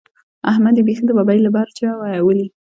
[0.51, 1.89] احمد يې بېخي د ببۍ له برجه
[2.25, 2.47] ولي.